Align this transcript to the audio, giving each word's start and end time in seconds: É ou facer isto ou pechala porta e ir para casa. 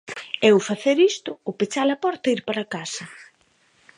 É 0.47 0.49
ou 0.55 0.61
facer 0.69 0.97
isto 1.11 1.31
ou 1.47 1.57
pechala 1.59 1.95
porta 2.03 2.27
e 2.29 2.33
ir 2.35 2.41
para 2.47 2.69
casa. 2.73 3.03